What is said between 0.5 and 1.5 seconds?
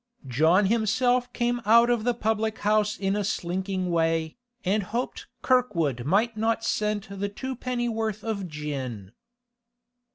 himself